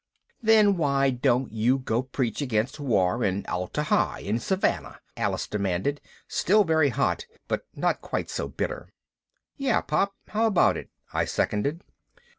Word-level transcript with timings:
"Then 0.41 0.77
why 0.77 1.11
don't 1.11 1.51
you 1.51 1.77
go 1.77 2.01
preach 2.01 2.41
against 2.41 2.79
war 2.79 3.23
in 3.23 3.45
Atla 3.45 3.83
Hi 3.83 4.21
and 4.21 4.41
Savannah?" 4.41 4.99
Alice 5.15 5.47
demanded, 5.47 6.01
still 6.27 6.63
very 6.63 6.89
hot 6.89 7.27
but 7.47 7.67
not 7.75 8.01
quite 8.01 8.27
so 8.31 8.47
bitter. 8.47 8.89
"Yeah, 9.57 9.79
Pop, 9.81 10.15
how 10.29 10.47
about 10.47 10.75
it?" 10.75 10.89
I 11.13 11.25
seconded. 11.25 11.83